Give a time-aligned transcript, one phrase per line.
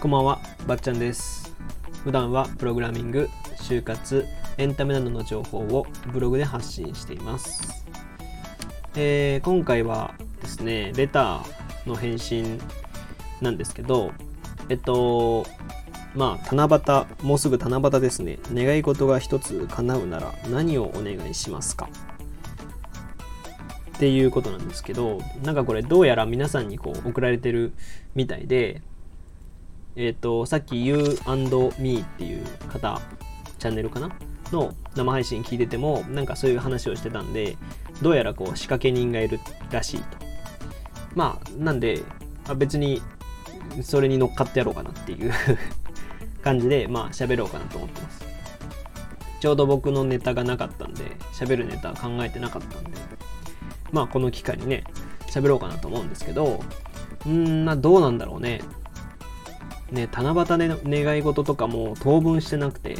[0.00, 1.54] こんばんは、ばっちゃんです。
[2.04, 3.28] 普段はプログラミング、
[3.58, 4.26] 就活、
[4.56, 7.84] エンタメなどの情報をブログで発信しています。
[8.96, 12.58] えー今回はですね、レターの返信
[13.40, 14.12] なんですけど、
[14.68, 15.46] えっと、
[16.14, 16.82] まあ、七
[17.22, 18.38] 夕、もうすぐ七夕ですね。
[18.52, 21.88] 願い事が一つ叶うなら何をお願いしますか？
[24.00, 27.74] っていうことなんですけど、なんかこれどうやら皆さんにこう送られてる
[28.14, 28.80] みたいで、
[29.94, 32.98] えっ、と、さっき You&Me っていう方、
[33.58, 34.10] チャンネルかな？
[34.52, 37.58] の生配信聞いてても、なんかそういう話をしてたんで、
[38.00, 39.38] どうやらこう仕掛け人がいる
[39.70, 40.16] らしいと。
[41.14, 42.02] まあ、なんで、
[42.48, 43.02] あ別に
[43.82, 45.30] それに乗っかってやろうかなっていう
[46.42, 48.24] 感じで、まあ喋ろうかなと思ってます。
[49.40, 51.04] ちょうど僕のネタがなかったんで、
[51.34, 52.92] 喋るネタ考えてなかったんで、
[53.92, 54.84] まあこの機会にね、
[55.28, 56.60] 喋ろうかなと思うんですけど、
[57.26, 58.60] うーん、な、どうなんだろうね。
[59.90, 62.96] ね、七夕での願い事とかも当分してなくて、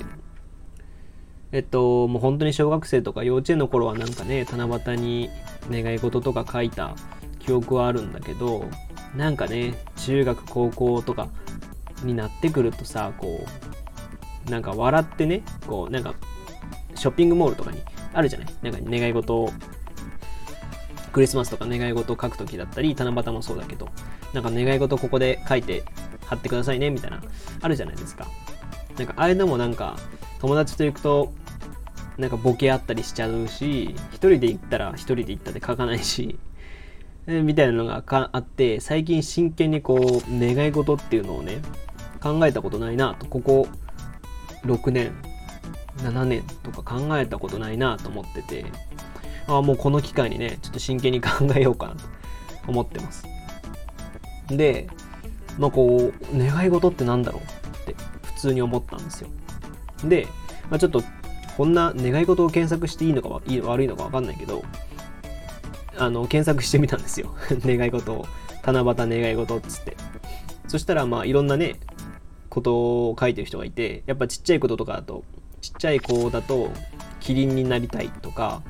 [1.52, 5.30] えっと、もう本当に小学生とか幼稚園の頃はなんかね、七夕に
[5.70, 6.94] 願い事とか書いた
[7.38, 8.64] 記憶はあるんだけど、
[9.16, 11.28] なんかね、中学、高校とか
[12.04, 13.44] になってくるとさ、こ
[14.46, 16.14] う、なんか笑ってね、こう、なんか、
[16.94, 17.80] ショッピングモールとかに
[18.12, 18.48] あるじゃない？
[18.62, 19.50] なんか願い事を、
[21.12, 23.88] クリスマスとか願い事を書くときだったり、七夕もそうだけど、
[24.32, 25.82] なんか願い事ここで書いて
[26.26, 27.22] 貼ってくださいね、みたいな、
[27.60, 28.26] あるじゃないですか。
[28.96, 29.96] なんか、ああいうのもなんか、
[30.40, 31.32] 友達と行くと、
[32.18, 36.38] なんかボケあったりしちゃうし、一人で行ったら一人で行ったで書かないし、
[37.26, 41.58] みたいなのがあって、最近真剣にこう、願い事っていうのをね、
[42.20, 43.68] 考えたことないなと、ここ
[44.64, 45.12] 6年、
[45.98, 48.66] 7年とか考えたことないなと思ってて、
[49.56, 52.00] あ、もうこの機会にね、ちょっと真剣に考えようかなと
[52.68, 53.24] 思ってます。
[54.48, 54.88] で、
[55.58, 59.28] まあこう、願い事ってなんだろうって普通に思ったんですよ。
[60.04, 60.26] で、
[60.70, 61.02] まあ、ちょっと、
[61.56, 64.64] こんな願い事を検索していいのか悪いのかわかんないけど、
[65.98, 67.34] あの、検索してみたんですよ。
[67.64, 68.26] 願い事を。
[68.64, 69.96] 七夕願い事っつって。
[70.68, 71.76] そしたら、まあ、いろんなね、
[72.48, 72.74] こと
[73.10, 75.24] を書いてる人がいて、やっぱちっちゃいこととかだと、
[75.60, 76.70] ちっちゃい子だと、
[77.20, 78.62] キリンになりたいとか、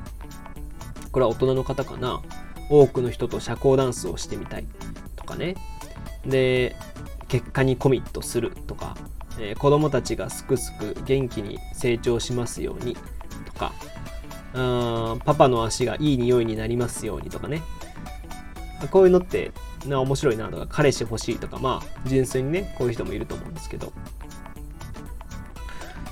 [1.11, 2.21] これは大人の方かな。
[2.69, 4.65] 多くの人と社交ダンスをしてみたい
[5.15, 5.55] とかね。
[6.25, 6.75] で、
[7.27, 8.95] 結果にコミットするとか、
[9.39, 12.95] えー子供たちがすくすく元気に成長しますように
[13.45, 13.73] とか、
[14.53, 17.61] うーパパの足がいい匂いになりますようにとかね。
[18.89, 19.51] こういうのって
[19.87, 23.91] な面白いなとか、彼氏欲しいとか、まあ、純粋にね、こういう人もいると思うんですけど。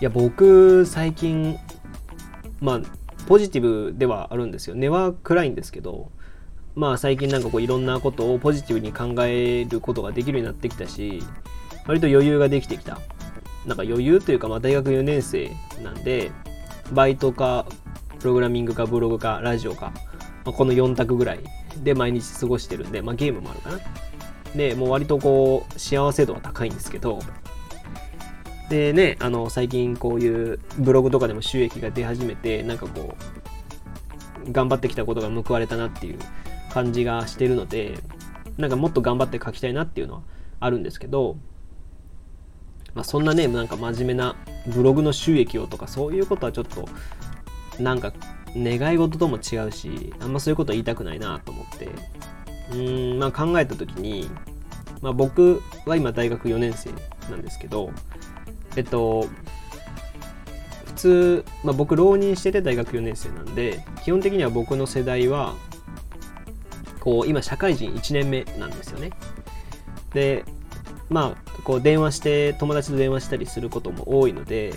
[0.01, 1.57] いや、僕、最近、
[2.59, 2.81] まあ、
[3.29, 4.75] ポジティブではあるんですよ。
[4.75, 6.09] 根は暗いんですけど、
[6.73, 11.21] まあ最近なんかこういろんなことをポジティブに考えることができるようになってきたし、
[11.85, 12.99] 割と余裕ができてきた。
[13.67, 15.51] なんか余裕というか、まあ大学4年生
[15.83, 16.31] なんで、
[16.91, 17.67] バイトか、
[18.17, 19.93] プログラミングか、ブログか、ラジオか、
[20.43, 21.39] まあ、この4択ぐらい
[21.83, 23.79] で毎日過ごしてるんで、まあゲームもあるかな。
[24.55, 27.19] で、もう割とこう、幸せ度は高いんですけど、
[28.69, 33.15] でね、あの、最近こういうブログとかでも収益が出始めて、なんかこ
[34.47, 36.19] う、頑張ってきたことが報われたなっていう
[36.71, 37.99] 感じがしてるので、
[38.57, 40.21] なんかもっと頑張って書きたいなっていうのは
[40.59, 41.37] あるんですけど、
[42.93, 44.35] まあ、そんなね、なんか真面目な
[44.67, 46.87] ブログの収益をとかそういうことはちょっと、
[47.79, 48.13] なんか
[48.55, 51.85] 願い事とも違うし、あんまそういうこと言いたくないなと思って、
[52.71, 54.29] うーん、まあ考えたときに、
[55.01, 56.91] まあ僕は今大学4年生
[57.29, 57.91] なんですけど、
[58.75, 59.27] えっと、
[60.85, 65.55] 普通、まあ、僕浪人してて大学4年生なんで基本的には僕の世代は
[66.99, 69.11] こう今社会人1年目なんですよね。
[70.13, 70.43] で
[71.09, 74.73] まあこう電話して友達と電話したりすることも多いので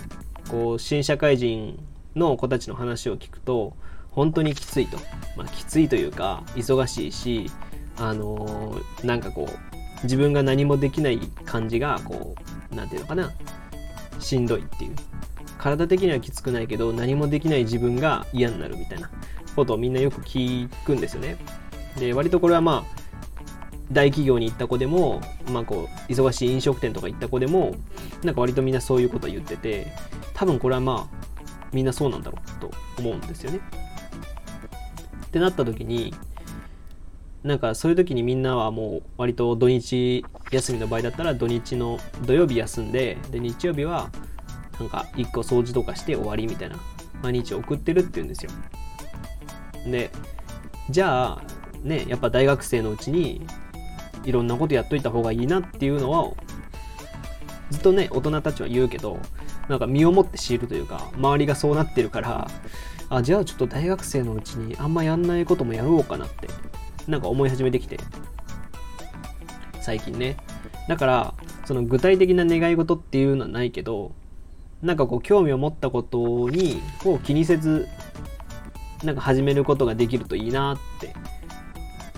[0.49, 1.79] こう新社会人
[2.15, 3.75] の子たちの話を聞くと
[4.11, 4.97] 本当にきついと、
[5.35, 7.51] まあ、きついというか忙しいし
[7.97, 12.35] あのーなんかこう自分が何もできない感じがこ
[12.71, 13.31] うなんていうのかな。
[14.23, 14.95] しんどいっていう。
[15.59, 19.09] 体的にはきつくないけど何もできない自分が嫌になるみたいな。
[19.55, 21.37] ことをみんなよく聞くんですよね。
[21.97, 23.03] で割とこれはまあ
[23.91, 25.21] 大企業に行った子でも、
[25.51, 27.75] まあ、こう忙しい飲食店とか行った子でも
[28.23, 29.87] なんか割とみんなそういうことを言ってて
[30.33, 31.25] 多分これはまあ
[31.71, 33.59] みんなそうなんだろうと思うんですよね。
[35.27, 36.13] ってなった時に
[37.43, 44.09] なんかそういう時にみんなはもう割と土日休みの場合だったら土日の土曜日休んでで日曜日は
[44.79, 46.77] なんか一個掃除とかして終わりみたいな
[47.21, 48.51] 毎日送ってるっていうんですよ。
[49.85, 50.09] で
[50.89, 51.41] じゃあ
[51.83, 53.45] ねやっぱ大学生のうちに
[54.23, 56.31] いろんなことやっといた方がいいなっていうのは
[57.71, 59.19] ずっとね大人たちは言うけど
[59.67, 62.47] なんか身をもって知るというか周りがそうなってるから
[63.09, 66.47] あじゃあちょっと大学生のうちにあんまやんないこともやろうかなって
[67.07, 67.99] なんか思い始めてきて
[69.81, 70.37] 最近ね
[70.87, 71.33] だから
[71.65, 74.13] その具体的な願い事っていうのはないけど
[74.81, 77.87] なんかこう興味を持ったことにを気にせず
[79.03, 81.13] なんか始めることができるといいなって、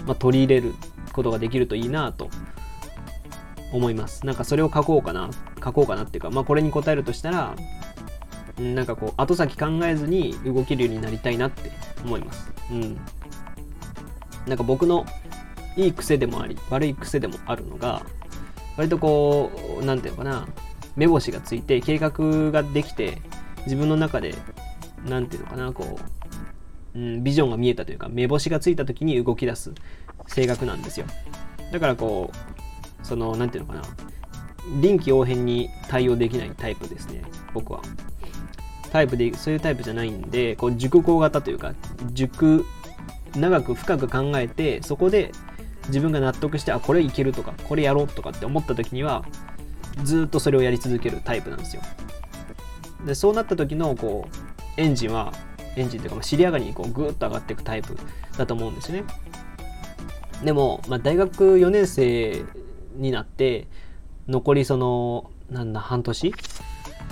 [0.06, 0.76] まあ、取り入れる
[1.14, 2.30] ことができるといいなと
[3.72, 4.26] 思います。
[4.26, 5.30] なんかそれを書こうかな、
[5.64, 7.56] 書こうかなっていうか、まあこれに答えるとしたら、
[8.60, 11.72] なんかこう、後先考えずに動けるようになりたいなって
[12.04, 12.52] 思います。
[12.72, 12.98] うん。
[14.48, 15.06] なんか僕の
[15.76, 18.06] いい癖でもあり、悪い癖でもあるのが、
[18.78, 19.52] 割とこ
[19.82, 20.48] う、なんていうのかな、
[20.96, 23.22] 目星がついて、計画ができて、
[23.66, 24.36] 自分の中で、
[25.06, 26.00] なんていうのかな、こ
[26.96, 29.74] う、うん、ビジョンが見えたというか、目星がついた時に動き出す
[30.28, 31.06] 性格なんですよ。
[31.72, 33.84] だからこう、その、なんていうのかな、
[34.82, 37.82] 臨機応変に対応できないタイプですね、僕は。
[38.92, 41.74] タイプで、そういうタイプじゃないんで、こう、熟考型というか、
[42.14, 42.66] 熟、
[43.36, 45.32] 長く深く考えて、そこで
[45.88, 49.24] 自分が納得して、あ、これいけるとか、これやろうとかって思った時には、
[50.04, 51.82] ずっとそれをやり続けるタイプなんですよ。
[53.06, 54.28] で、そうなった時の、こ
[54.78, 55.34] う、エンジンは、
[55.76, 57.98] エンジンというか、尻上がりにこう、ぐーっと上がっていくタイプ
[58.38, 59.04] だと思うんですよね。
[60.44, 62.44] でも、まあ、大学4年生
[62.98, 63.68] になって
[64.28, 66.34] 残りそのなんだ半年？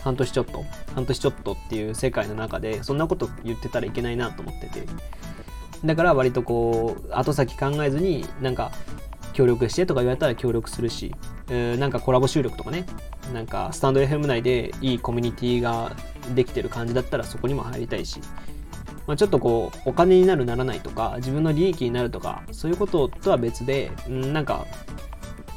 [0.03, 0.65] 半年ちょっと？
[0.93, 4.85] 半年ちょっとっていう世界の中でそんなこと言ってたらいけないなと思ってて
[5.85, 8.71] だから割とこう後先考えずになんか
[9.33, 11.13] 協力してとか言われたら協力するし、
[11.49, 12.85] えー、なんかコラボ収録とかね
[13.33, 15.95] なんかスタンド FM 内でいいコミュニティが
[16.35, 18.21] できてる感じだったらそこにも入りたいし
[19.05, 24.65] まあ、ちょっとこうお金になるならないとか自分の利益になるとかそういうこととは別で、ん、なんか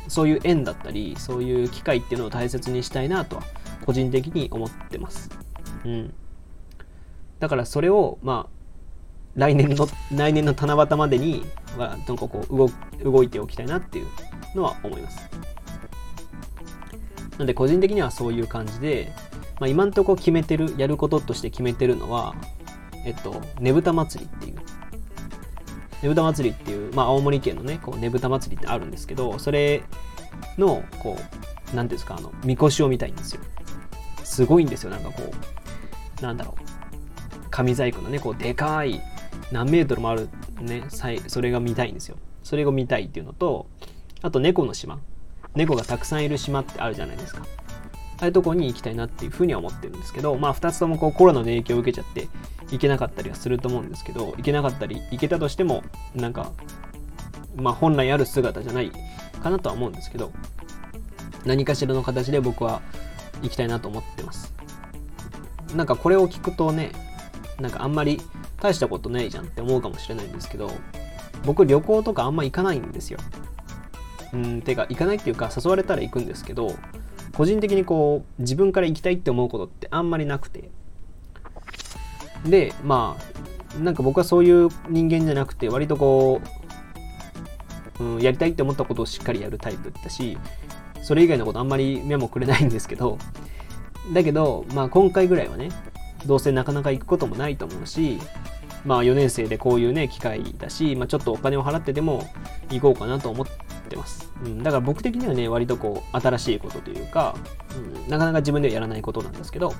[0.09, 3.43] そういう縁だったりそういう機会っていうのを大切にしたいなとは
[3.85, 5.31] 個人的に思ってます。
[5.85, 6.15] うん、
[7.39, 8.56] だからそれをまあ
[9.37, 11.45] 来年の来年の七夕までに
[11.79, 12.71] はなんかこう動
[13.11, 14.07] 動いておきたいなっていう
[14.55, 15.19] のは思います。
[17.33, 19.13] なので個人的にはそういう感じで、
[19.61, 22.35] まあ、今んとこ決めてるやることとして決めてるのは
[23.07, 24.57] えっと、ねぶた祭りっていう。
[24.57, 29.85] ねぶた祭りっていう、まあ、青森県のね、こうねぶた祭りってあるんですけど、それ
[30.59, 31.17] の、こ
[31.73, 33.41] う、なんですか、あの、みこしを見たいんですよ。
[34.25, 35.23] すごいんですよ、なんかこ
[36.19, 37.47] う、なんだろう。
[37.49, 39.01] 紙細工のね、こう、でかい、
[39.53, 40.29] 何メートルもある
[40.61, 40.85] ね、
[41.29, 42.17] それが見たいんですよ。
[42.43, 43.67] それが見たいっていうのと、
[44.23, 44.99] あと猫の島。
[45.55, 47.43] 猫がたくさんいる島ってあるじゃないですか。
[48.19, 52.29] ああいうとこに行きたいなっていうふうには思ってるんですけど、まあ2つともこうコロナの影響を受けちゃって
[52.71, 55.83] 行けなかったりはすると思うんですけど、行けなかったり、行けたとしても、
[56.15, 56.53] なんか、
[57.57, 58.91] まあ本来ある姿じゃない
[59.43, 60.33] かなとは思うんですけど、
[61.45, 62.81] 何かしらの形で僕は
[63.43, 64.53] 行きたいなと思ってます。
[65.75, 66.93] なんかこれを聞くとね、
[67.61, 68.21] なんかあんまり
[68.61, 70.71] 大したことないじゃんって思うかもしれないんですけど、
[71.45, 73.19] 僕旅行とかあんま行かないんですよ。
[74.33, 76.75] うん、てか行かないっていうか誘われたら行くんですけど、
[77.37, 80.71] 個人的にこう自分から行きたいって思うことってあんまりなくて
[82.47, 83.19] でま
[83.75, 86.41] あなんか僕はそういう人間じゃなくて割とこ
[88.01, 90.39] う、うん、やりたいって思ったことをしっかりやるタイプだし
[91.03, 93.19] それ以外のことあんまり目もくれないんですけど
[94.15, 95.69] だけどまあ今回ぐらいはね
[96.25, 98.19] どうせなかなか行くこともないと思うし
[98.87, 102.25] まあ4年生でこういうね機会だし、まあ、ちょっとお金を払ってでも
[102.71, 103.47] 行こうかなと思っ
[103.89, 104.33] てます。
[104.45, 107.37] うん、だから僕的にはね、割とこう、新しいことというか、
[107.77, 109.73] うん、なかなか自分ではやらないことなんですけど、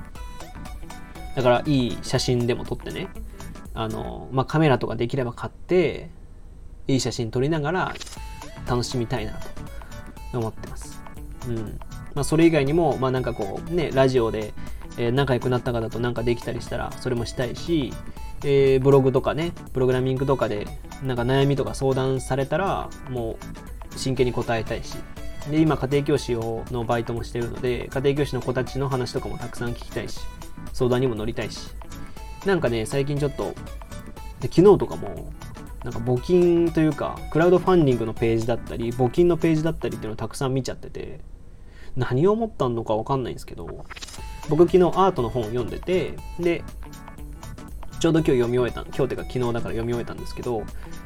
[1.35, 3.09] だからいい写真でも撮ってね、
[3.75, 6.11] あの、まあ、カメラとかできれば買って、
[6.89, 7.95] いい写真撮りながら
[8.67, 9.33] 楽しみたいな
[10.33, 11.03] と思ってます。
[11.49, 11.79] うん。
[12.15, 14.55] まあ、それ以外にも、まあ、なんかこう、ね、ラジオで、
[14.99, 17.93] え、仲良くなった方となんかできたりしたら、それもしたいし、
[18.47, 20.67] えー、ブログとかね、プログラミングとかで、
[21.03, 23.37] なんか悩みとか相談されたら、も
[23.95, 24.97] う、真剣に答えたいし。
[25.51, 30.19] で今家庭教師をのバイトもしてるので家庭教師の子たちの話とかもたくさん聞きたいし
[30.73, 31.71] 相談にも乗りたいし。
[32.47, 33.55] なんかね最近ちょっと
[34.41, 35.33] 昨日とかも
[35.83, 41.21] なんか募金というかクラウドファンディングのページだったり募金のページだったりっていうのをたくさん見ちゃってて
[41.97, 43.85] 何を思ったのかわかんないんですけど
[44.49, 46.63] 僕昨日アートの本を読んでてで
[47.99, 50.63] ちょうど今日読み終えた今日っていうか昨日だから読み終えたんですけど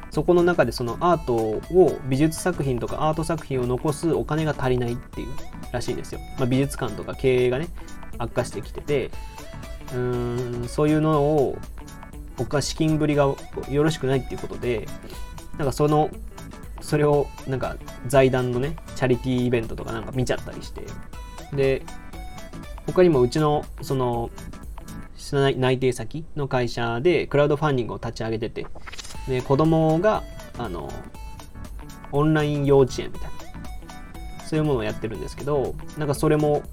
[0.09, 5.27] そこの中でそのアートを美術作品とかアート作品を残すお金が足りないっていう
[5.71, 7.69] らしいんですよ、まあ、美術館とか経営がね
[8.17, 9.11] 悪化してきてて
[9.93, 11.57] うーんそういうのを
[12.37, 14.87] 他資金繰りがよろしくないっていうことで
[15.57, 16.09] なんかその
[16.81, 20.81] それをなんか財団のねチャリティーイベントとかなんか見ちゃったりして。
[21.53, 21.83] で
[22.85, 24.29] 他にもうちのその
[25.33, 28.67] 内定先の会社でクラウドファンディングを立ち上げてて
[29.27, 30.23] で子供が
[30.57, 30.91] あの
[32.11, 36.63] オンライン幼稚園みたいなそういうものをやってるんですけどなんかそれも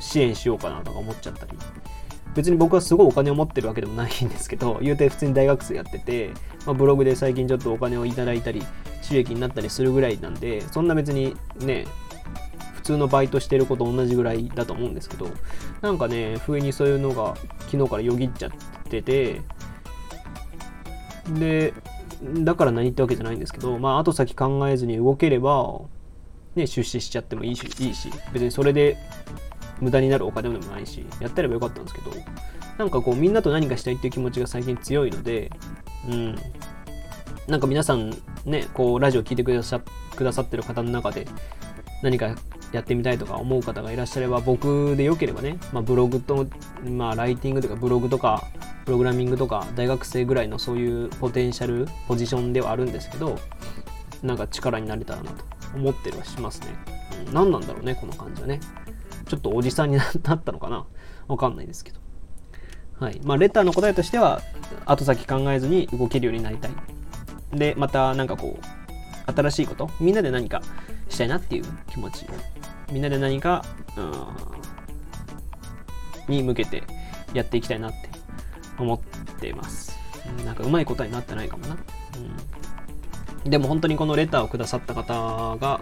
[0.00, 1.52] 支援しようかなとか思っちゃったり。
[2.34, 6.30] 別に僕はすごいお金を持ってるわけでもないんですけど言うて普通に大学生やってて、
[6.64, 8.62] まあ、ブログで最近ちょっとお金をいただいたり
[9.02, 11.86] 収益になったりするぐらいなんでそんな別にね
[12.82, 15.28] 普通のバイトしてる子と同じぐらいだと思うんですけど
[15.82, 17.36] なんかね不意にそういうのが
[17.70, 18.50] 昨日からよぎっちゃっ
[18.90, 19.40] てて
[21.38, 21.72] で
[22.22, 25.80] だから何ってわけじゃないんですけどまあ後先考えずに動ければ
[26.56, 28.96] ね出資しちゃってもいいしいいし別にそれで
[29.80, 32.10] 無駄になるお金でもないしやったればよかったんですけど
[32.78, 35.50] なんかこうみんなと何かしたいっていう気持ちが最近強いので
[36.08, 36.36] うん。
[37.48, 38.10] なんか皆さん
[38.44, 39.80] ねこうラジオ聞いてくださ
[40.14, 41.26] くださってる方の中で
[42.02, 42.34] 何か
[42.72, 46.46] やってみたいとか思う方がいらっしゃれば僕でよければね、まあ、ブログと、
[46.84, 48.46] まあ、ライティングとかブログとか
[48.84, 53.38] プログラミングとか大学生ぐらいのそういうポテンシャルポジションではあるんですけど
[54.22, 55.44] なんか力になれたらなと
[55.74, 56.68] 思ってるはしますね、
[57.28, 58.60] うん、何なんだろうねこの感じはね。
[59.28, 60.84] ちょっとおじさんになったのかな？
[61.26, 62.00] わかんないですけど。
[62.98, 63.20] はい。
[63.24, 64.42] まあレターの答えとしては
[64.84, 66.72] 後先考えずに動けるようになりたい。
[67.52, 69.88] でまたなんかこう新しいこと？
[70.00, 70.60] みんなで何か
[71.12, 72.26] したいなっていう気持ち
[72.90, 73.64] みんなで何か
[76.28, 76.82] に向けて
[77.34, 78.08] やっていきたいなって
[78.78, 79.00] 思っ
[79.40, 79.98] ています。
[80.44, 81.76] なんかうまい答えになってないかもな。
[83.44, 85.80] うん、でも本当にこのレターをくださった方が、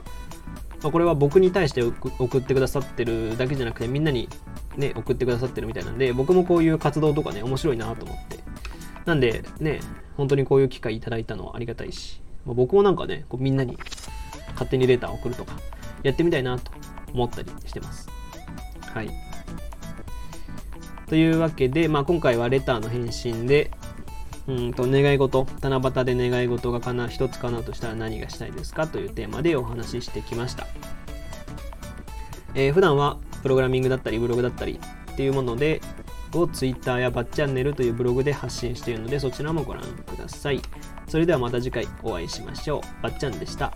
[0.83, 4.29] これは僕に対して送ってくださってるだけじゃなくてみんなに
[4.77, 8.39] ね、送ってくださってるみたいなんで、僕もこういう活動とかね、面白いなと思って。
[9.05, 9.81] なんでね、
[10.17, 13.79] 本当にこういう機会いただいたのはありがたいし、まあ、僕もなんかね、こうみんなに
[14.61, 15.55] 勝手にレタを送るとか、
[16.03, 16.71] やってみたいなと
[17.15, 18.09] 思ったりしてます。
[18.93, 19.11] はい。
[21.09, 23.71] というわけで、まあ、今回はレターの返信で、
[24.47, 30.67] うんと願い事、七夕で願い事がかな一つ叶うとしたら何がしたいですかというテーマでお話ししてきました。
[32.55, 34.79] えー、普段はプログラミングだったりブログだったり
[35.13, 35.81] っていうもので、
[36.35, 40.61] を Twitter やバッチャンネルというブログで発信しているのでそちらもご覧ください。
[41.09, 43.03] それではまた次回お会いしましょう。
[43.03, 43.73] ばっちゃんでした。